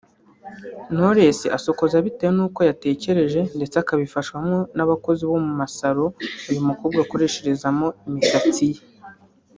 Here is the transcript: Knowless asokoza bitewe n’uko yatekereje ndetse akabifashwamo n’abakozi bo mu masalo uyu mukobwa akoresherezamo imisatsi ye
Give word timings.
Knowless 0.93 1.39
asokoza 1.57 1.97
bitewe 2.05 2.31
n’uko 2.37 2.59
yatekereje 2.69 3.39
ndetse 3.57 3.75
akabifashwamo 3.79 4.57
n’abakozi 4.75 5.23
bo 5.29 5.37
mu 5.45 5.53
masalo 5.61 6.03
uyu 6.49 6.61
mukobwa 6.67 6.99
akoresherezamo 7.05 7.87
imisatsi 8.07 8.65
ye 8.73 8.81